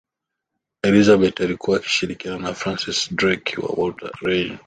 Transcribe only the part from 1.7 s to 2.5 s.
akishirikiana